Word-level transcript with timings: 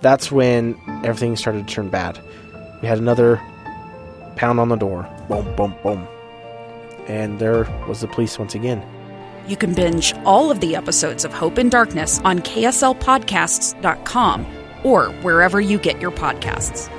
That's 0.00 0.30
when 0.30 0.78
everything 1.04 1.36
started 1.36 1.66
to 1.66 1.74
turn 1.74 1.88
bad. 1.88 2.20
We 2.82 2.88
had 2.88 2.98
another 2.98 3.40
pound 4.36 4.60
on 4.60 4.68
the 4.68 4.76
door. 4.76 5.08
Boom, 5.28 5.54
boom, 5.56 5.74
boom. 5.82 6.06
And 7.08 7.38
there 7.38 7.64
was 7.88 8.00
the 8.00 8.08
police 8.08 8.38
once 8.38 8.54
again. 8.54 8.82
You 9.48 9.56
can 9.56 9.74
binge 9.74 10.14
all 10.24 10.50
of 10.50 10.60
the 10.60 10.76
episodes 10.76 11.24
of 11.24 11.32
Hope 11.32 11.58
in 11.58 11.68
Darkness 11.68 12.20
on 12.24 12.40
KSLPodcasts.com 12.40 14.46
or 14.82 15.06
wherever 15.22 15.60
you 15.60 15.78
get 15.78 16.00
your 16.00 16.10
podcasts. 16.10 16.90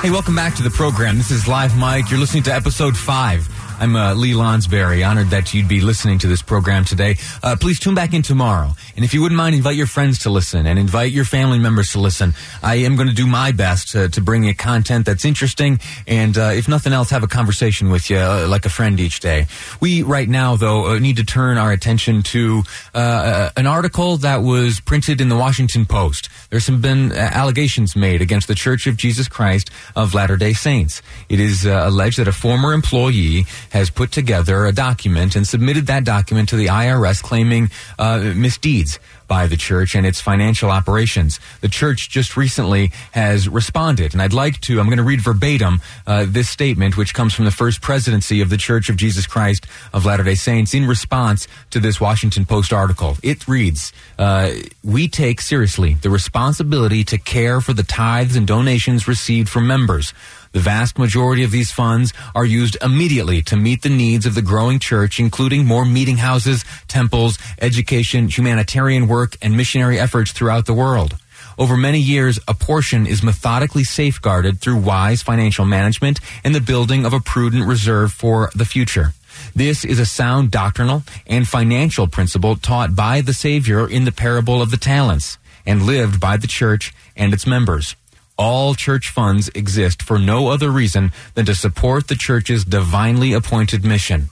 Hey, 0.00 0.10
welcome 0.10 0.34
back 0.34 0.54
to 0.54 0.62
the 0.62 0.70
program. 0.70 1.18
This 1.18 1.30
is 1.30 1.46
Live 1.46 1.78
Mic. 1.78 2.10
You're 2.10 2.20
listening 2.20 2.44
to 2.44 2.54
episode 2.54 2.96
five. 2.96 3.46
I'm 3.80 3.96
uh, 3.96 4.12
Lee 4.12 4.32
Lonsberry. 4.32 5.08
Honored 5.08 5.28
that 5.28 5.54
you'd 5.54 5.66
be 5.66 5.80
listening 5.80 6.18
to 6.18 6.26
this 6.26 6.42
program 6.42 6.84
today. 6.84 7.16
Uh, 7.42 7.56
please 7.58 7.80
tune 7.80 7.94
back 7.94 8.12
in 8.12 8.20
tomorrow. 8.20 8.74
And 8.94 9.06
if 9.06 9.14
you 9.14 9.22
wouldn't 9.22 9.38
mind, 9.38 9.54
invite 9.54 9.74
your 9.74 9.86
friends 9.86 10.18
to 10.20 10.30
listen 10.30 10.66
and 10.66 10.78
invite 10.78 11.12
your 11.12 11.24
family 11.24 11.58
members 11.58 11.92
to 11.92 11.98
listen. 11.98 12.34
I 12.62 12.74
am 12.74 12.94
going 12.94 13.08
to 13.08 13.14
do 13.14 13.26
my 13.26 13.52
best 13.52 13.92
to, 13.92 14.10
to 14.10 14.20
bring 14.20 14.44
you 14.44 14.54
content 14.54 15.06
that's 15.06 15.24
interesting 15.24 15.80
and, 16.06 16.36
uh, 16.36 16.50
if 16.52 16.68
nothing 16.68 16.92
else, 16.92 17.08
have 17.08 17.22
a 17.22 17.26
conversation 17.26 17.88
with 17.88 18.10
you 18.10 18.18
uh, 18.18 18.46
like 18.50 18.66
a 18.66 18.68
friend 18.68 19.00
each 19.00 19.20
day. 19.20 19.46
We, 19.80 20.02
right 20.02 20.28
now, 20.28 20.56
though, 20.56 20.88
uh, 20.88 20.98
need 20.98 21.16
to 21.16 21.24
turn 21.24 21.56
our 21.56 21.72
attention 21.72 22.22
to 22.24 22.64
uh, 22.92 23.48
an 23.56 23.66
article 23.66 24.18
that 24.18 24.42
was 24.42 24.80
printed 24.80 25.22
in 25.22 25.30
the 25.30 25.36
Washington 25.36 25.86
Post. 25.86 26.28
There's 26.50 26.66
some 26.66 26.82
been 26.82 27.12
allegations 27.12 27.96
made 27.96 28.20
against 28.20 28.46
the 28.46 28.54
Church 28.54 28.86
of 28.86 28.98
Jesus 28.98 29.26
Christ 29.26 29.70
of 29.96 30.12
Latter-day 30.12 30.52
Saints. 30.52 31.00
It 31.30 31.40
is 31.40 31.64
alleged 31.64 32.18
that 32.18 32.28
a 32.28 32.32
former 32.32 32.74
employee 32.74 33.46
has 33.70 33.90
put 33.90 34.12
together 34.12 34.66
a 34.66 34.72
document 34.72 35.36
and 35.36 35.46
submitted 35.46 35.86
that 35.86 36.04
document 36.04 36.48
to 36.50 36.56
the 36.56 36.66
IRS 36.66 37.22
claiming 37.22 37.70
uh, 37.98 38.32
misdeeds 38.36 38.98
by 39.30 39.46
the 39.46 39.56
church 39.56 39.94
and 39.94 40.04
its 40.04 40.20
financial 40.20 40.70
operations. 40.70 41.38
The 41.60 41.68
church 41.68 42.10
just 42.10 42.36
recently 42.36 42.90
has 43.12 43.48
responded, 43.48 44.12
and 44.12 44.20
I'd 44.20 44.32
like 44.32 44.60
to, 44.62 44.80
I'm 44.80 44.86
going 44.86 44.98
to 44.98 45.04
read 45.04 45.20
verbatim 45.20 45.80
uh, 46.04 46.26
this 46.28 46.48
statement, 46.48 46.96
which 46.96 47.14
comes 47.14 47.32
from 47.32 47.44
the 47.44 47.52
first 47.52 47.80
presidency 47.80 48.40
of 48.40 48.50
the 48.50 48.56
Church 48.56 48.90
of 48.90 48.96
Jesus 48.96 49.28
Christ 49.28 49.66
of 49.92 50.04
Latter 50.04 50.24
day 50.24 50.34
Saints 50.34 50.74
in 50.74 50.84
response 50.84 51.46
to 51.70 51.78
this 51.78 52.00
Washington 52.00 52.44
Post 52.44 52.72
article. 52.72 53.16
It 53.22 53.46
reads 53.46 53.92
uh, 54.18 54.50
We 54.82 55.06
take 55.06 55.40
seriously 55.40 55.94
the 55.94 56.10
responsibility 56.10 57.04
to 57.04 57.16
care 57.16 57.60
for 57.60 57.72
the 57.72 57.84
tithes 57.84 58.34
and 58.34 58.48
donations 58.48 59.06
received 59.06 59.48
from 59.48 59.68
members. 59.68 60.12
The 60.52 60.60
vast 60.60 60.98
majority 60.98 61.44
of 61.44 61.52
these 61.52 61.70
funds 61.70 62.12
are 62.34 62.44
used 62.44 62.76
immediately 62.82 63.40
to 63.42 63.56
meet 63.56 63.82
the 63.82 63.88
needs 63.88 64.26
of 64.26 64.34
the 64.34 64.42
growing 64.42 64.80
church, 64.80 65.20
including 65.20 65.64
more 65.64 65.84
meeting 65.84 66.16
houses, 66.16 66.64
temples, 66.88 67.38
education, 67.60 68.28
humanitarian 68.28 69.06
work, 69.06 69.36
and 69.40 69.56
missionary 69.56 70.00
efforts 70.00 70.32
throughout 70.32 70.66
the 70.66 70.74
world. 70.74 71.16
Over 71.56 71.76
many 71.76 72.00
years, 72.00 72.40
a 72.48 72.54
portion 72.54 73.06
is 73.06 73.22
methodically 73.22 73.84
safeguarded 73.84 74.60
through 74.60 74.78
wise 74.78 75.22
financial 75.22 75.64
management 75.64 76.18
and 76.42 76.52
the 76.52 76.60
building 76.60 77.04
of 77.04 77.12
a 77.12 77.20
prudent 77.20 77.66
reserve 77.66 78.12
for 78.12 78.50
the 78.54 78.64
future. 78.64 79.12
This 79.54 79.84
is 79.84 80.00
a 80.00 80.06
sound 80.06 80.50
doctrinal 80.50 81.04
and 81.26 81.46
financial 81.46 82.08
principle 82.08 82.56
taught 82.56 82.96
by 82.96 83.20
the 83.20 83.34
Savior 83.34 83.88
in 83.88 84.04
the 84.04 84.12
parable 84.12 84.60
of 84.60 84.72
the 84.72 84.76
talents 84.76 85.38
and 85.64 85.82
lived 85.82 86.18
by 86.18 86.36
the 86.36 86.48
church 86.48 86.92
and 87.16 87.32
its 87.32 87.46
members 87.46 87.94
all 88.40 88.74
church 88.74 89.10
funds 89.10 89.50
exist 89.54 90.00
for 90.00 90.18
no 90.18 90.48
other 90.48 90.70
reason 90.70 91.12
than 91.34 91.44
to 91.44 91.54
support 91.54 92.08
the 92.08 92.14
church's 92.14 92.64
divinely 92.64 93.34
appointed 93.34 93.84
mission. 93.84 94.30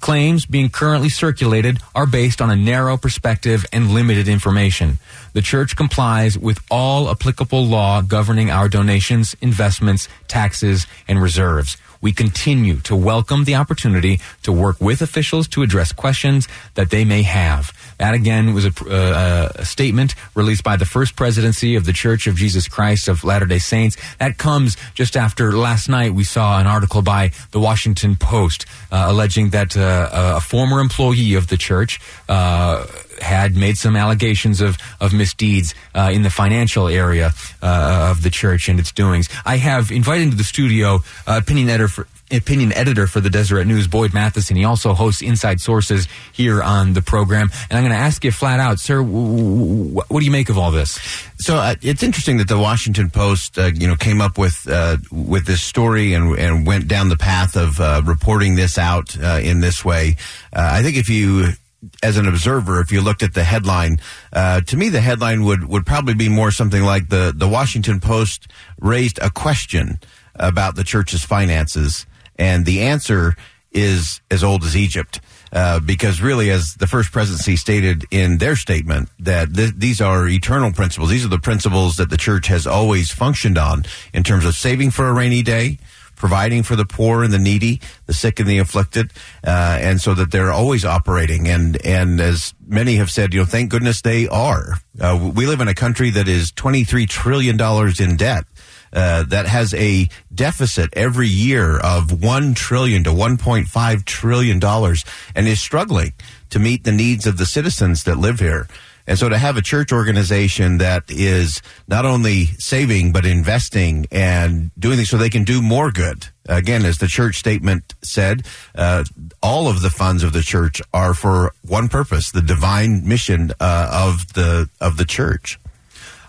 Claims 0.00 0.44
being 0.46 0.68
currently 0.68 1.08
circulated 1.08 1.78
are 1.94 2.06
based 2.06 2.42
on 2.42 2.50
a 2.50 2.56
narrow 2.56 2.96
perspective 2.96 3.64
and 3.72 3.94
limited 3.94 4.26
information. 4.26 4.98
The 5.32 5.42
church 5.42 5.76
complies 5.76 6.36
with 6.36 6.58
all 6.72 7.08
applicable 7.08 7.64
law 7.64 8.02
governing 8.02 8.50
our 8.50 8.68
donations, 8.68 9.36
investments, 9.40 10.08
taxes, 10.26 10.88
and 11.06 11.22
reserves 11.22 11.76
we 12.00 12.12
continue 12.12 12.80
to 12.80 12.94
welcome 12.94 13.44
the 13.44 13.54
opportunity 13.54 14.20
to 14.42 14.52
work 14.52 14.80
with 14.80 15.02
officials 15.02 15.48
to 15.48 15.62
address 15.62 15.92
questions 15.92 16.46
that 16.74 16.90
they 16.90 17.04
may 17.04 17.22
have. 17.22 17.72
That 17.98 18.14
again 18.14 18.54
was 18.54 18.66
a, 18.66 18.72
uh, 18.88 19.52
a, 19.56 19.64
statement 19.64 20.14
released 20.34 20.62
by 20.62 20.76
the 20.76 20.84
first 20.84 21.16
presidency 21.16 21.76
of 21.76 21.84
the 21.84 21.92
Church 21.92 22.26
of 22.26 22.36
Jesus 22.36 22.68
Christ 22.68 23.08
of 23.08 23.24
Latter-day 23.24 23.58
Saints. 23.58 23.96
That 24.18 24.38
comes 24.38 24.76
just 24.94 25.16
after 25.16 25.52
last 25.52 25.88
night 25.88 26.12
we 26.12 26.24
saw 26.24 26.60
an 26.60 26.66
article 26.66 27.02
by 27.02 27.32
the 27.52 27.60
Washington 27.60 28.16
Post 28.16 28.66
uh, 28.92 29.06
alleging 29.08 29.50
that 29.50 29.76
uh, 29.76 30.36
a 30.36 30.40
former 30.40 30.80
employee 30.80 31.34
of 31.34 31.48
the 31.48 31.56
church 31.56 32.00
uh, 32.28 32.86
had 33.20 33.56
made 33.56 33.78
some 33.78 33.96
allegations 33.96 34.60
of, 34.60 34.76
of 35.00 35.12
misdeeds 35.12 35.74
uh, 35.94 36.10
in 36.12 36.22
the 36.22 36.30
financial 36.30 36.88
area 36.88 37.32
uh, 37.62 38.08
of 38.10 38.22
the 38.22 38.30
church 38.30 38.68
and 38.68 38.78
its 38.78 38.92
doings. 38.92 39.28
I 39.44 39.56
have 39.56 39.90
invited 39.90 40.24
into 40.24 40.36
the 40.36 40.44
studio 40.44 41.00
uh, 41.26 41.40
opinion 41.42 41.68
editor 41.68 41.88
for, 41.88 42.06
opinion 42.30 42.72
editor 42.72 43.06
for 43.06 43.20
the 43.20 43.30
Deseret 43.30 43.66
News, 43.66 43.86
Boyd 43.86 44.12
Matheson. 44.12 44.56
He 44.56 44.64
also 44.64 44.94
hosts 44.94 45.22
Inside 45.22 45.60
Sources 45.60 46.08
here 46.32 46.62
on 46.62 46.92
the 46.92 47.02
program. 47.02 47.50
And 47.70 47.78
I'm 47.78 47.84
going 47.84 47.96
to 47.96 48.04
ask 48.04 48.24
you 48.24 48.32
flat 48.32 48.58
out, 48.58 48.80
sir, 48.80 48.96
w- 48.96 49.92
w- 49.92 49.94
what 50.08 50.20
do 50.20 50.24
you 50.24 50.32
make 50.32 50.48
of 50.48 50.58
all 50.58 50.70
this? 50.70 50.98
So 51.38 51.56
uh, 51.56 51.74
it's 51.82 52.02
interesting 52.02 52.38
that 52.38 52.48
the 52.48 52.58
Washington 52.58 53.10
Post, 53.10 53.58
uh, 53.58 53.70
you 53.74 53.86
know, 53.86 53.96
came 53.96 54.20
up 54.20 54.38
with 54.38 54.66
uh, 54.68 54.96
with 55.12 55.46
this 55.46 55.62
story 55.62 56.14
and 56.14 56.36
and 56.38 56.66
went 56.66 56.88
down 56.88 57.08
the 57.08 57.16
path 57.16 57.56
of 57.56 57.80
uh, 57.80 58.02
reporting 58.04 58.56
this 58.56 58.78
out 58.78 59.16
uh, 59.20 59.38
in 59.42 59.60
this 59.60 59.84
way. 59.84 60.16
I 60.52 60.82
think 60.82 60.96
if 60.96 61.08
you 61.08 61.52
as 62.02 62.16
an 62.16 62.26
observer, 62.26 62.80
if 62.80 62.90
you 62.92 63.00
looked 63.00 63.22
at 63.22 63.34
the 63.34 63.44
headline, 63.44 63.98
uh, 64.32 64.60
to 64.62 64.76
me 64.76 64.88
the 64.88 65.00
headline 65.00 65.44
would 65.44 65.64
would 65.64 65.86
probably 65.86 66.14
be 66.14 66.28
more 66.28 66.50
something 66.50 66.82
like 66.82 67.08
the 67.08 67.32
the 67.34 67.48
Washington 67.48 68.00
Post 68.00 68.48
raised 68.80 69.18
a 69.20 69.30
question 69.30 70.00
about 70.34 70.74
the 70.76 70.84
church's 70.84 71.24
finances, 71.24 72.06
and 72.38 72.66
the 72.66 72.82
answer 72.82 73.36
is 73.72 74.20
as 74.30 74.42
old 74.42 74.64
as 74.64 74.76
Egypt. 74.76 75.20
Uh, 75.52 75.78
because 75.78 76.20
really, 76.20 76.50
as 76.50 76.74
the 76.74 76.86
first 76.86 77.12
presidency 77.12 77.56
stated 77.56 78.04
in 78.10 78.38
their 78.38 78.56
statement, 78.56 79.08
that 79.18 79.54
th- 79.54 79.74
these 79.76 80.00
are 80.00 80.28
eternal 80.28 80.72
principles. 80.72 81.08
These 81.08 81.24
are 81.24 81.28
the 81.28 81.38
principles 81.38 81.96
that 81.96 82.10
the 82.10 82.16
church 82.16 82.48
has 82.48 82.66
always 82.66 83.12
functioned 83.12 83.56
on 83.56 83.84
in 84.12 84.22
terms 84.24 84.44
of 84.44 84.54
saving 84.54 84.90
for 84.90 85.08
a 85.08 85.12
rainy 85.12 85.42
day, 85.42 85.78
providing 86.16 86.62
for 86.62 86.74
the 86.74 86.84
poor 86.84 87.22
and 87.22 87.32
the 87.32 87.38
needy, 87.38 87.80
the 88.06 88.14
sick 88.14 88.40
and 88.40 88.48
the 88.48 88.58
afflicted, 88.58 89.12
uh, 89.44 89.78
and 89.80 90.00
so 90.00 90.14
that 90.14 90.30
they're 90.30 90.52
always 90.52 90.84
operating. 90.84 91.46
And 91.48 91.78
and 91.84 92.20
as 92.20 92.54
many 92.66 92.96
have 92.96 93.10
said, 93.10 93.32
you 93.32 93.40
know, 93.40 93.46
thank 93.46 93.70
goodness 93.70 94.00
they 94.00 94.26
are. 94.28 94.78
Uh, 95.00 95.30
we 95.34 95.46
live 95.46 95.60
in 95.60 95.68
a 95.68 95.74
country 95.74 96.10
that 96.10 96.26
is 96.28 96.50
twenty 96.50 96.84
three 96.84 97.06
trillion 97.06 97.56
dollars 97.56 98.00
in 98.00 98.16
debt. 98.16 98.44
Uh, 98.92 99.24
that 99.24 99.46
has 99.46 99.74
a 99.74 100.08
deficit 100.32 100.88
every 100.94 101.28
year 101.28 101.76
of 101.78 102.22
one 102.22 102.54
trillion 102.54 103.04
to 103.04 103.12
one 103.12 103.36
point 103.36 103.66
five 103.68 104.04
trillion 104.04 104.58
dollars, 104.58 105.04
and 105.34 105.46
is 105.46 105.60
struggling 105.60 106.12
to 106.48 106.58
meet 106.58 106.84
the 106.84 106.92
needs 106.92 107.26
of 107.26 107.36
the 107.36 107.44
citizens 107.44 108.04
that 108.04 108.16
live 108.16 108.40
here. 108.40 108.66
And 109.06 109.18
so 109.18 109.28
to 109.28 109.38
have 109.38 109.56
a 109.56 109.62
church 109.62 109.92
organization 109.92 110.78
that 110.78 111.04
is 111.08 111.62
not 111.86 112.04
only 112.04 112.46
saving, 112.58 113.12
but 113.12 113.24
investing 113.24 114.06
and 114.10 114.70
doing 114.78 114.96
things 114.96 115.10
so 115.10 115.16
they 115.16 115.30
can 115.30 115.44
do 115.44 115.62
more 115.62 115.90
good. 115.90 116.28
Again, 116.48 116.84
as 116.84 116.98
the 116.98 117.08
church 117.08 117.36
statement 117.38 117.94
said, 118.02 118.46
uh, 118.74 119.04
all 119.42 119.68
of 119.68 119.82
the 119.82 119.90
funds 119.90 120.22
of 120.22 120.32
the 120.32 120.42
church 120.42 120.80
are 120.92 121.14
for 121.14 121.52
one 121.62 121.88
purpose, 121.88 122.30
the 122.30 122.42
divine 122.42 123.06
mission 123.06 123.52
uh, 123.60 123.90
of 123.92 124.32
the 124.34 124.68
of 124.80 124.96
the 124.96 125.04
church. 125.04 125.58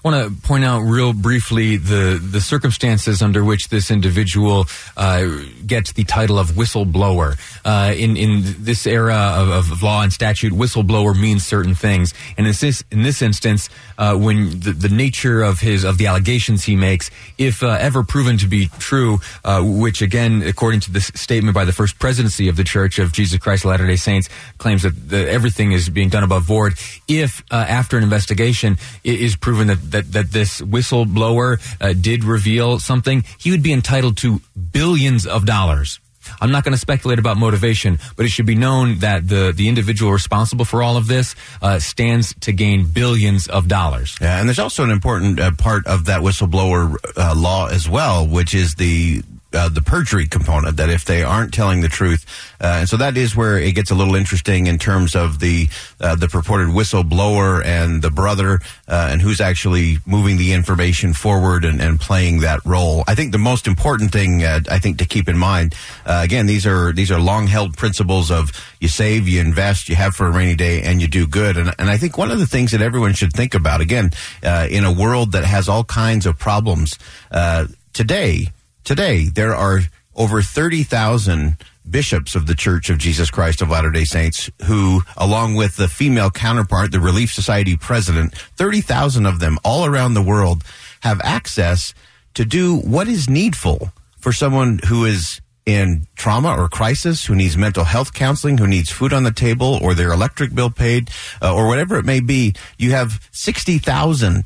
I 0.03 0.07
want 0.07 0.35
to 0.35 0.47
point 0.47 0.63
out 0.63 0.81
real 0.81 1.11
briefly 1.11 1.77
the 1.77 2.19
the 2.21 2.39
circumstances 2.39 3.23
under 3.23 3.43
which 3.43 3.69
this 3.69 3.89
individual 3.89 4.67
uh, 4.95 5.25
gets 5.65 5.93
the 5.93 6.03
title 6.03 6.37
of 6.37 6.51
whistleblower. 6.51 7.37
Uh, 7.65 7.93
in 7.93 8.15
in 8.15 8.43
this 8.59 8.85
era 8.85 9.33
of, 9.35 9.71
of, 9.71 9.81
law 9.81 10.03
and 10.03 10.13
statute, 10.13 10.53
whistleblower 10.53 11.19
means 11.19 11.45
certain 11.45 11.73
things, 11.73 12.13
and 12.37 12.45
in 12.45 12.53
this 12.59 12.83
in 12.91 13.01
this 13.01 13.21
instance, 13.23 13.69
uh, 13.97 14.15
when 14.15 14.59
the, 14.59 14.71
the, 14.71 14.89
nature 14.89 15.41
of 15.41 15.59
his 15.59 15.83
of 15.83 15.97
the 15.97 16.05
allegations 16.05 16.63
he 16.63 16.75
makes, 16.75 17.09
if 17.37 17.63
uh, 17.63 17.77
ever 17.79 18.03
proven 18.03 18.37
to 18.37 18.47
be 18.47 18.67
true, 18.77 19.19
uh, 19.43 19.61
which 19.63 20.03
again, 20.03 20.43
according 20.43 20.79
to 20.79 20.91
this 20.91 21.07
statement 21.15 21.55
by 21.55 21.65
the 21.65 21.73
first 21.73 21.97
presidency 21.97 22.47
of 22.47 22.55
the 22.55 22.63
Church 22.63 22.99
of 22.99 23.11
Jesus 23.11 23.39
Christ 23.39 23.65
of 23.65 23.71
Latter 23.71 23.87
Day 23.87 23.95
Saints, 23.95 24.29
claims 24.59 24.83
that 24.83 25.09
the, 25.09 25.29
everything 25.29 25.71
is 25.71 25.89
being 25.89 26.09
done 26.09 26.23
above 26.23 26.45
board. 26.45 26.73
If 27.07 27.43
uh, 27.49 27.55
after 27.55 27.97
an 27.97 28.03
investigation 28.03 28.77
it 29.03 29.19
is 29.19 29.35
proven 29.35 29.67
that 29.67 29.86
that, 29.91 30.11
that 30.13 30.31
this 30.31 30.61
whistleblower 30.61 31.59
uh, 31.81 31.93
did 31.93 32.23
reveal 32.23 32.79
something, 32.79 33.23
he 33.37 33.51
would 33.51 33.63
be 33.63 33.73
entitled 33.73 34.17
to 34.17 34.41
billions 34.71 35.25
of 35.25 35.45
dollars. 35.45 35.99
I'm 36.41 36.51
not 36.51 36.63
going 36.63 36.73
to 36.73 36.79
speculate 36.79 37.19
about 37.19 37.37
motivation, 37.37 37.99
but 38.15 38.25
it 38.25 38.29
should 38.29 38.45
be 38.45 38.55
known 38.55 38.99
that 38.99 39.27
the, 39.27 39.53
the 39.55 39.69
individual 39.69 40.11
responsible 40.11 40.65
for 40.65 40.83
all 40.83 40.97
of 40.97 41.07
this 41.07 41.35
uh, 41.61 41.79
stands 41.79 42.35
to 42.41 42.51
gain 42.51 42.85
billions 42.85 43.47
of 43.47 43.67
dollars. 43.67 44.17
Yeah, 44.19 44.39
and 44.39 44.47
there's 44.47 44.59
also 44.59 44.83
an 44.83 44.91
important 44.91 45.39
uh, 45.39 45.51
part 45.51 45.87
of 45.87 46.05
that 46.05 46.21
whistleblower 46.21 46.95
uh, 47.15 47.33
law 47.35 47.67
as 47.67 47.87
well, 47.87 48.27
which 48.27 48.53
is 48.53 48.75
the 48.75 49.23
uh, 49.53 49.69
the 49.69 49.81
perjury 49.81 50.27
component 50.27 50.77
that 50.77 50.89
if 50.89 51.05
they 51.05 51.23
aren't 51.23 51.53
telling 51.53 51.81
the 51.81 51.87
truth, 51.87 52.25
uh, 52.59 52.77
and 52.79 52.89
so 52.89 52.97
that 52.97 53.15
is 53.15 53.35
where 53.35 53.57
it 53.57 53.73
gets 53.75 53.91
a 53.91 53.95
little 53.95 54.15
interesting 54.15 54.67
in 54.67 54.77
terms 54.77 55.15
of 55.15 55.39
the 55.39 55.67
uh, 56.01 56.15
the 56.15 56.27
purported 56.27 56.67
whistleblower 56.67 57.63
and 57.63 58.01
the 58.01 58.11
brother 58.11 58.59
uh, 58.87 59.09
and 59.11 59.21
who's 59.21 59.39
actually 59.39 59.99
moving 60.05 60.37
the 60.37 60.53
information 60.53 61.13
forward 61.13 61.63
and, 61.63 61.81
and, 61.81 61.97
playing 61.99 62.41
that 62.41 62.63
role. 62.63 63.03
I 63.07 63.15
think 63.15 63.31
the 63.31 63.39
most 63.39 63.65
important 63.65 64.11
thing 64.11 64.43
uh, 64.43 64.59
I 64.69 64.79
think 64.79 64.99
to 64.99 65.05
keep 65.05 65.27
in 65.27 65.37
mind 65.37 65.73
uh, 66.05 66.21
again 66.23 66.45
these 66.45 66.65
are 66.67 66.91
these 66.91 67.09
are 67.11 67.19
long 67.19 67.47
held 67.47 67.75
principles 67.77 68.29
of 68.29 68.51
you 68.79 68.87
save, 68.87 69.27
you 69.27 69.39
invest, 69.39 69.89
you 69.89 69.95
have 69.95 70.13
for 70.13 70.27
a 70.27 70.31
rainy 70.31 70.55
day, 70.55 70.83
and 70.83 71.01
you 71.01 71.07
do 71.07 71.25
good. 71.25 71.57
And, 71.57 71.73
and 71.79 71.89
I 71.89 71.97
think 71.97 72.17
one 72.17 72.31
of 72.31 72.39
the 72.39 72.45
things 72.45 72.71
that 72.71 72.81
everyone 72.81 73.13
should 73.13 73.33
think 73.33 73.55
about 73.55 73.81
again 73.81 74.11
in 74.43 74.83
a 74.83 74.91
world 74.91 75.31
that 75.31 75.45
has 75.45 75.69
all 75.69 75.83
kinds 75.83 76.25
of 76.25 76.37
problems 76.37 76.99
today 77.93 78.51
Today, 78.87 79.25
there 79.25 79.53
are 79.53 79.81
over 80.15 80.41
30,000 80.41 81.57
bishops 81.89 82.35
of 82.35 82.47
the 82.47 82.55
Church 82.55 82.89
of 82.89 82.97
Jesus 82.97 83.29
Christ 83.29 83.61
of 83.61 83.69
Latter 83.69 83.91
day 83.91 84.05
Saints 84.05 84.49
who, 84.63 85.01
along 85.17 85.55
with 85.55 85.75
the 85.75 85.89
female 85.89 86.31
counterpart, 86.31 86.93
the 86.93 87.01
Relief 87.01 87.33
Society 87.33 87.75
president, 87.75 88.33
30,000 88.33 89.25
of 89.25 89.41
them 89.41 89.59
all 89.65 89.85
around 89.85 90.13
the 90.13 90.21
world 90.21 90.63
have 91.01 91.19
access 91.25 91.93
to 92.35 92.45
do 92.45 92.77
what 92.77 93.09
is 93.09 93.29
needful 93.29 93.91
for 94.19 94.31
someone 94.31 94.79
who 94.87 95.03
is 95.03 95.41
in 95.65 96.07
trauma 96.15 96.55
or 96.55 96.69
crisis, 96.69 97.25
who 97.25 97.35
needs 97.35 97.57
mental 97.57 97.83
health 97.83 98.13
counseling, 98.13 98.57
who 98.57 98.67
needs 98.67 98.89
food 98.89 99.11
on 99.11 99.23
the 99.23 99.31
table 99.31 99.77
or 99.81 99.95
their 99.95 100.13
electric 100.13 100.55
bill 100.55 100.69
paid, 100.69 101.09
uh, 101.41 101.53
or 101.53 101.67
whatever 101.67 101.97
it 101.97 102.05
may 102.05 102.21
be. 102.21 102.55
You 102.77 102.91
have 102.91 103.19
60,000 103.33 104.45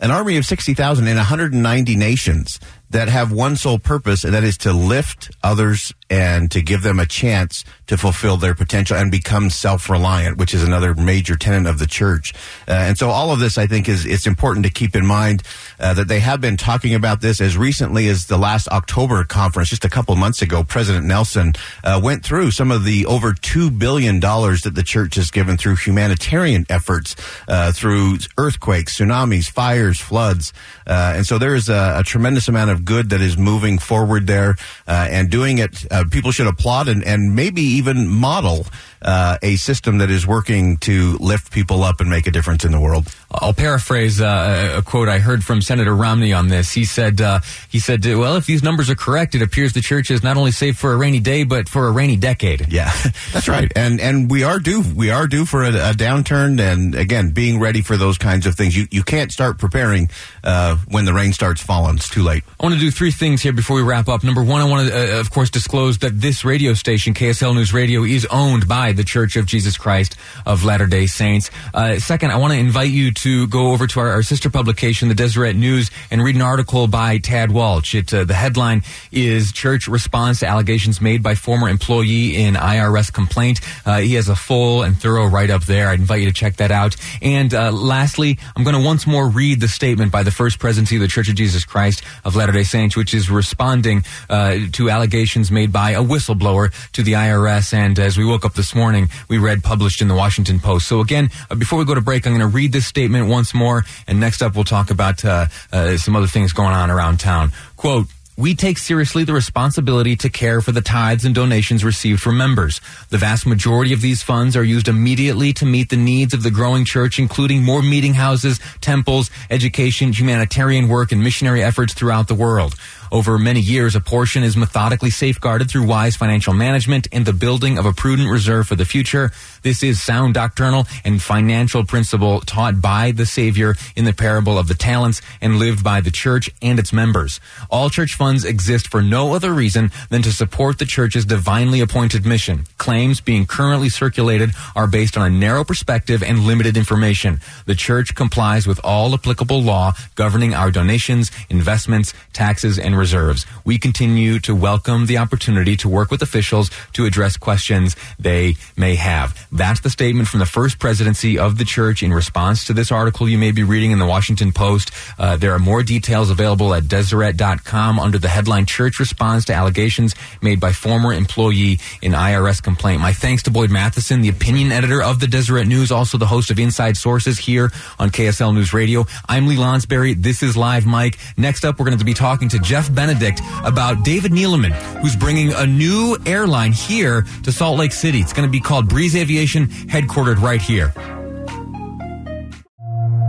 an 0.00 0.10
army 0.10 0.36
of 0.36 0.44
60,000 0.44 1.06
in 1.06 1.16
190 1.16 1.96
nations 1.96 2.58
that 2.90 3.08
have 3.08 3.30
one 3.30 3.54
sole 3.54 3.78
purpose, 3.78 4.24
and 4.24 4.34
that 4.34 4.42
is 4.42 4.58
to 4.58 4.72
lift 4.72 5.30
others 5.44 5.94
and 6.08 6.50
to 6.50 6.60
give 6.60 6.82
them 6.82 6.98
a 6.98 7.06
chance 7.06 7.64
to 7.86 7.96
fulfill 7.96 8.36
their 8.36 8.54
potential 8.54 8.96
and 8.96 9.12
become 9.12 9.48
self-reliant, 9.48 10.38
which 10.38 10.52
is 10.52 10.64
another 10.64 10.94
major 10.94 11.36
tenet 11.36 11.68
of 11.68 11.78
the 11.78 11.86
church. 11.86 12.34
Uh, 12.66 12.72
and 12.72 12.98
so 12.98 13.10
all 13.10 13.30
of 13.30 13.38
this, 13.38 13.58
I 13.58 13.68
think, 13.68 13.88
is 13.88 14.04
it's 14.06 14.26
important 14.26 14.66
to 14.66 14.72
keep 14.72 14.96
in 14.96 15.06
mind 15.06 15.44
uh, 15.80 15.94
that 15.94 16.08
they 16.08 16.20
have 16.20 16.40
been 16.40 16.56
talking 16.56 16.94
about 16.94 17.20
this 17.20 17.40
as 17.40 17.56
recently 17.56 18.08
as 18.08 18.26
the 18.26 18.36
last 18.36 18.68
October 18.68 19.24
conference, 19.24 19.70
just 19.70 19.84
a 19.84 19.88
couple 19.88 20.14
months 20.16 20.42
ago. 20.42 20.62
President 20.62 21.06
Nelson 21.06 21.52
uh, 21.82 22.00
went 22.02 22.24
through 22.24 22.50
some 22.50 22.70
of 22.70 22.84
the 22.84 23.06
over 23.06 23.32
two 23.32 23.70
billion 23.70 24.20
dollars 24.20 24.62
that 24.62 24.74
the 24.74 24.82
church 24.82 25.14
has 25.14 25.30
given 25.30 25.56
through 25.56 25.76
humanitarian 25.76 26.66
efforts, 26.68 27.16
uh, 27.48 27.72
through 27.72 28.18
earthquakes, 28.36 28.98
tsunamis, 28.98 29.50
fires, 29.50 29.98
floods, 29.98 30.52
uh, 30.86 31.14
and 31.16 31.26
so 31.26 31.38
there 31.38 31.54
is 31.54 31.68
a, 31.68 31.96
a 31.98 32.02
tremendous 32.02 32.48
amount 32.48 32.70
of 32.70 32.84
good 32.84 33.10
that 33.10 33.20
is 33.20 33.38
moving 33.38 33.78
forward 33.78 34.26
there 34.26 34.56
uh, 34.86 35.08
and 35.10 35.30
doing 35.30 35.58
it. 35.58 35.84
People 36.10 36.32
should 36.32 36.46
applaud 36.46 36.88
and, 36.88 37.04
and 37.04 37.34
maybe 37.34 37.62
even 37.62 38.08
model 38.08 38.66
a 39.02 39.56
system 39.56 39.98
that 39.98 40.10
is 40.10 40.26
working 40.26 40.76
to 40.78 41.16
lift 41.18 41.50
people 41.52 41.82
up 41.82 42.00
and 42.00 42.10
make 42.10 42.26
a 42.26 42.30
difference 42.30 42.64
in 42.64 42.72
the 42.72 42.80
world. 42.80 43.08
I'll 43.30 43.54
paraphrase 43.54 44.20
a 44.20 44.82
quote 44.84 45.08
I 45.08 45.18
heard 45.18 45.44
from 45.44 45.62
Senator 45.70 45.94
Romney 45.94 46.32
on 46.32 46.48
this. 46.48 46.72
He 46.72 46.84
said, 46.84 47.20
uh, 47.20 47.38
"He 47.68 47.78
said, 47.78 48.04
well, 48.04 48.34
if 48.34 48.44
these 48.44 48.60
numbers 48.60 48.90
are 48.90 48.96
correct, 48.96 49.36
it 49.36 49.42
appears 49.42 49.72
the 49.72 49.80
church 49.80 50.10
is 50.10 50.20
not 50.20 50.36
only 50.36 50.50
safe 50.50 50.76
for 50.76 50.92
a 50.92 50.96
rainy 50.96 51.20
day, 51.20 51.44
but 51.44 51.68
for 51.68 51.86
a 51.86 51.92
rainy 51.92 52.16
decade." 52.16 52.72
Yeah, 52.72 52.90
that's 53.32 53.46
right. 53.46 53.70
And 53.76 54.00
and 54.00 54.28
we 54.28 54.42
are 54.42 54.58
due 54.58 54.82
we 54.82 55.10
are 55.10 55.28
due 55.28 55.44
for 55.44 55.62
a, 55.62 55.68
a, 55.68 55.92
downturn. 55.92 56.60
And 56.60 56.96
again, 56.96 57.30
being 57.30 57.60
ready 57.60 57.82
for 57.82 57.96
those 57.96 58.18
kinds 58.18 58.46
of 58.46 58.56
things. 58.56 58.76
You 58.76 58.88
you 58.90 59.04
can't 59.04 59.30
start 59.30 59.58
preparing 59.58 60.10
uh, 60.42 60.76
when 60.88 61.04
the 61.04 61.14
rain 61.14 61.32
starts 61.32 61.62
falling. 61.62 61.96
It's 61.96 62.08
too 62.08 62.24
late. 62.24 62.42
I 62.58 62.64
want 62.64 62.74
to 62.74 62.80
do 62.80 62.90
three 62.90 63.12
things 63.12 63.40
here 63.40 63.52
before 63.52 63.76
we 63.76 63.82
wrap 63.82 64.08
up. 64.08 64.24
Number 64.24 64.42
one, 64.42 64.60
I 64.60 64.64
want 64.64 64.88
to, 64.88 65.16
uh, 65.16 65.20
of 65.20 65.30
course, 65.30 65.50
disclose 65.50 65.98
that 65.98 66.20
this 66.20 66.44
radio 66.44 66.74
station, 66.74 67.14
KSL 67.14 67.54
News 67.54 67.72
Radio, 67.72 68.02
is 68.02 68.26
owned 68.26 68.66
by 68.66 68.90
the 68.92 69.04
Church 69.04 69.36
of 69.36 69.46
Jesus 69.46 69.78
Christ 69.78 70.16
of 70.44 70.64
Latter 70.64 70.88
Day 70.88 71.06
Saints. 71.06 71.50
Uh, 71.72 71.98
second, 71.98 72.32
I 72.32 72.36
want 72.36 72.52
to 72.54 72.58
invite 72.58 72.90
you 72.90 73.12
to 73.12 73.46
go 73.46 73.72
over 73.72 73.86
to 73.86 74.00
our, 74.00 74.10
our, 74.10 74.22
sister 74.22 74.50
publication, 74.50 75.08
the 75.08 75.14
Deseret 75.14 75.56
News, 75.60 75.90
and 76.10 76.22
read 76.22 76.34
an 76.34 76.42
article 76.42 76.86
by 76.86 77.18
Tad 77.18 77.50
Walch. 77.50 77.94
It, 77.94 78.12
uh, 78.12 78.24
the 78.24 78.34
headline 78.34 78.82
is 79.12 79.52
"Church 79.52 79.86
Response 79.86 80.40
to 80.40 80.46
Allegations 80.46 81.00
Made 81.00 81.22
by 81.22 81.34
Former 81.34 81.68
Employee 81.68 82.36
in 82.36 82.54
IRS 82.54 83.12
Complaint." 83.12 83.60
Uh, 83.86 83.98
he 83.98 84.14
has 84.14 84.28
a 84.28 84.36
full 84.36 84.82
and 84.82 84.96
thorough 84.96 85.26
write 85.26 85.50
up 85.50 85.64
there. 85.64 85.88
I'd 85.88 86.00
invite 86.00 86.20
you 86.20 86.26
to 86.26 86.32
check 86.32 86.56
that 86.56 86.70
out. 86.70 86.96
And 87.22 87.52
uh, 87.54 87.72
lastly, 87.72 88.38
I'm 88.56 88.64
going 88.64 88.76
to 88.76 88.84
once 88.84 89.06
more 89.06 89.28
read 89.28 89.60
the 89.60 89.68
statement 89.68 90.10
by 90.10 90.22
the 90.22 90.30
First 90.30 90.58
Presidency 90.58 90.96
of 90.96 91.02
the 91.02 91.08
Church 91.08 91.28
of 91.28 91.34
Jesus 91.34 91.64
Christ 91.64 92.02
of 92.24 92.36
Latter 92.36 92.52
Day 92.52 92.64
Saints, 92.64 92.96
which 92.96 93.14
is 93.14 93.30
responding 93.30 94.04
uh, 94.28 94.56
to 94.72 94.90
allegations 94.90 95.50
made 95.50 95.72
by 95.72 95.92
a 95.92 96.02
whistleblower 96.02 96.72
to 96.92 97.02
the 97.02 97.12
IRS. 97.12 97.72
And 97.74 97.98
as 97.98 98.16
we 98.16 98.24
woke 98.24 98.44
up 98.44 98.54
this 98.54 98.74
morning, 98.74 99.08
we 99.28 99.38
read 99.38 99.62
published 99.62 100.00
in 100.00 100.08
the 100.08 100.14
Washington 100.14 100.60
Post. 100.60 100.86
So 100.88 101.00
again, 101.00 101.30
uh, 101.50 101.54
before 101.54 101.78
we 101.78 101.84
go 101.84 101.94
to 101.94 102.00
break, 102.00 102.26
I'm 102.26 102.32
going 102.32 102.40
to 102.40 102.46
read 102.46 102.72
this 102.72 102.86
statement 102.86 103.28
once 103.28 103.54
more, 103.54 103.84
and 104.06 104.20
next 104.20 104.42
up 104.42 104.54
we'll 104.54 104.64
talk 104.64 104.90
about 104.90 105.24
uh, 105.24 105.46
uh, 105.72 105.96
some 105.96 106.16
other 106.16 106.26
things 106.26 106.52
going 106.52 106.74
on 106.74 106.90
around 106.90 107.20
town. 107.20 107.52
Quote. 107.76 108.06
We 108.36 108.54
take 108.54 108.78
seriously 108.78 109.24
the 109.24 109.34
responsibility 109.34 110.16
to 110.16 110.30
care 110.30 110.62
for 110.62 110.72
the 110.72 110.80
tithes 110.80 111.26
and 111.26 111.34
donations 111.34 111.84
received 111.84 112.22
from 112.22 112.38
members. 112.38 112.80
The 113.10 113.18
vast 113.18 113.44
majority 113.44 113.92
of 113.92 114.00
these 114.00 114.22
funds 114.22 114.56
are 114.56 114.64
used 114.64 114.88
immediately 114.88 115.52
to 115.54 115.66
meet 115.66 115.90
the 115.90 115.98
needs 115.98 116.32
of 116.32 116.42
the 116.42 116.50
growing 116.50 116.86
church, 116.86 117.18
including 117.18 117.62
more 117.62 117.82
meeting 117.82 118.14
houses, 118.14 118.58
temples, 118.80 119.30
education, 119.50 120.14
humanitarian 120.14 120.88
work, 120.88 121.12
and 121.12 121.22
missionary 121.22 121.62
efforts 121.62 121.92
throughout 121.92 122.28
the 122.28 122.34
world. 122.34 122.74
Over 123.12 123.38
many 123.38 123.60
years, 123.60 123.96
a 123.96 124.00
portion 124.00 124.44
is 124.44 124.56
methodically 124.56 125.10
safeguarded 125.10 125.68
through 125.68 125.86
wise 125.86 126.16
financial 126.16 126.54
management 126.54 127.08
and 127.10 127.26
the 127.26 127.32
building 127.32 127.76
of 127.76 127.86
a 127.86 127.92
prudent 127.92 128.30
reserve 128.30 128.68
for 128.68 128.76
the 128.76 128.84
future. 128.84 129.32
This 129.62 129.82
is 129.82 130.00
sound 130.00 130.34
doctrinal 130.34 130.86
and 131.04 131.20
financial 131.20 131.84
principle 131.84 132.40
taught 132.40 132.80
by 132.80 133.10
the 133.10 133.26
Savior 133.26 133.74
in 133.96 134.04
the 134.04 134.12
parable 134.12 134.58
of 134.58 134.68
the 134.68 134.74
talents 134.74 135.20
and 135.40 135.58
lived 135.58 135.82
by 135.82 136.00
the 136.00 136.10
church 136.10 136.50
and 136.62 136.78
its 136.78 136.92
members. 136.92 137.40
All 137.68 137.90
church 137.90 138.14
funds 138.14 138.44
exist 138.44 138.88
for 138.88 139.02
no 139.02 139.34
other 139.34 139.52
reason 139.52 139.90
than 140.08 140.22
to 140.22 140.32
support 140.32 140.78
the 140.78 140.84
church's 140.84 141.24
divinely 141.24 141.80
appointed 141.80 142.24
mission. 142.24 142.64
Claims 142.78 143.20
being 143.20 143.44
currently 143.44 143.88
circulated 143.88 144.50
are 144.76 144.86
based 144.86 145.16
on 145.16 145.26
a 145.26 145.30
narrow 145.30 145.64
perspective 145.64 146.22
and 146.22 146.40
limited 146.40 146.76
information. 146.76 147.40
The 147.66 147.74
church 147.74 148.14
complies 148.14 148.66
with 148.66 148.80
all 148.84 149.14
applicable 149.14 149.62
law 149.62 149.94
governing 150.14 150.54
our 150.54 150.70
donations, 150.70 151.30
investments, 151.48 152.14
taxes, 152.32 152.78
and 152.78 152.99
reserves. 153.00 153.46
We 153.64 153.78
continue 153.78 154.38
to 154.40 154.54
welcome 154.54 155.06
the 155.06 155.18
opportunity 155.18 155.74
to 155.78 155.88
work 155.88 156.10
with 156.10 156.22
officials 156.22 156.70
to 156.92 157.06
address 157.06 157.38
questions 157.38 157.96
they 158.18 158.56
may 158.76 158.94
have. 158.94 159.48
That's 159.50 159.80
the 159.80 159.90
statement 159.90 160.28
from 160.28 160.40
the 160.40 160.46
first 160.46 160.78
presidency 160.78 161.38
of 161.38 161.56
the 161.56 161.64
church 161.64 162.02
in 162.02 162.12
response 162.12 162.66
to 162.66 162.74
this 162.74 162.92
article 162.92 163.26
you 163.28 163.38
may 163.38 163.52
be 163.52 163.62
reading 163.62 163.90
in 163.90 163.98
the 163.98 164.06
Washington 164.06 164.52
Post. 164.52 164.92
Uh, 165.18 165.36
there 165.36 165.52
are 165.52 165.58
more 165.58 165.82
details 165.82 166.30
available 166.30 166.74
at 166.74 166.88
Deseret.com 166.88 167.98
under 167.98 168.18
the 168.18 168.28
headline 168.28 168.66
Church 168.66 169.00
Responds 169.00 169.46
to 169.46 169.54
Allegations 169.54 170.14
Made 170.42 170.60
by 170.60 170.72
Former 170.72 171.12
Employee 171.14 171.78
in 172.02 172.12
IRS 172.12 172.62
Complaint. 172.62 173.00
My 173.00 173.14
thanks 173.14 173.42
to 173.44 173.50
Boyd 173.50 173.70
Matheson, 173.70 174.20
the 174.20 174.28
opinion 174.28 174.72
editor 174.72 175.02
of 175.02 175.20
the 175.20 175.26
Deseret 175.26 175.66
News, 175.66 175.90
also 175.90 176.18
the 176.18 176.26
host 176.26 176.50
of 176.50 176.58
Inside 176.58 176.98
Sources 176.98 177.38
here 177.38 177.72
on 177.98 178.10
KSL 178.10 178.54
News 178.54 178.74
Radio. 178.74 179.06
I'm 179.26 179.46
Lee 179.46 179.56
Lonsberry. 179.56 180.14
This 180.14 180.42
is 180.42 180.54
Live 180.54 180.86
Mic. 180.86 181.18
Next 181.38 181.64
up, 181.64 181.78
we're 181.78 181.86
going 181.86 181.98
to 181.98 182.04
be 182.04 182.14
talking 182.14 182.50
to 182.50 182.58
Jeff 182.90 182.94
Benedict 182.96 183.40
about 183.64 184.04
David 184.04 184.32
Neeleman, 184.32 184.72
who's 185.00 185.16
bringing 185.16 185.52
a 185.52 185.66
new 185.66 186.16
airline 186.26 186.72
here 186.72 187.24
to 187.44 187.52
Salt 187.52 187.78
Lake 187.78 187.92
City. 187.92 188.18
It's 188.20 188.32
going 188.32 188.46
to 188.46 188.52
be 188.52 188.60
called 188.60 188.88
Breeze 188.88 189.16
Aviation, 189.16 189.66
headquartered 189.66 190.40
right 190.40 190.60
here. 190.60 190.92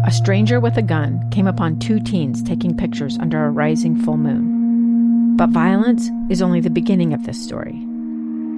a 0.04 0.12
stranger 0.12 0.60
with 0.60 0.76
a 0.78 0.82
gun 0.82 1.30
came 1.30 1.48
upon 1.48 1.80
two 1.80 2.00
teens 2.00 2.44
taking 2.44 2.76
pictures 2.76 3.18
under 3.20 3.46
a 3.46 3.50
rising 3.50 3.96
full 4.04 4.18
moon. 4.18 5.38
But 5.38 5.52
violence 5.52 6.10
is 6.30 6.42
only 6.42 6.60
the 6.60 6.70
beginning 6.70 7.14
of 7.14 7.26
this 7.26 7.42
story. 7.42 7.80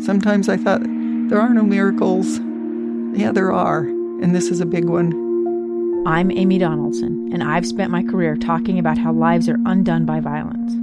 Sometimes 0.03 0.49
I 0.49 0.57
thought, 0.57 0.81
there 0.83 1.39
are 1.39 1.53
no 1.53 1.63
miracles. 1.63 2.39
Yeah, 3.15 3.31
there 3.31 3.51
are, 3.51 3.81
and 3.81 4.35
this 4.35 4.47
is 4.47 4.61
a 4.61 4.65
big 4.65 4.85
one. 4.85 5.13
I'm 6.07 6.31
Amy 6.31 6.57
Donaldson, 6.57 7.29
and 7.31 7.43
I've 7.43 7.67
spent 7.67 7.91
my 7.91 8.03
career 8.03 8.35
talking 8.35 8.79
about 8.79 8.97
how 8.97 9.13
lives 9.13 9.47
are 9.47 9.59
undone 9.65 10.05
by 10.05 10.19
violence. 10.19 10.82